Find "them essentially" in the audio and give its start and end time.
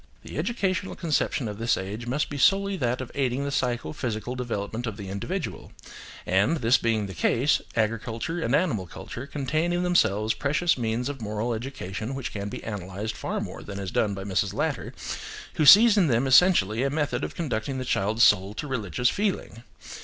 16.07-16.81